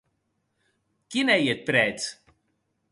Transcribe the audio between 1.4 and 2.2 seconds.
eth prètz?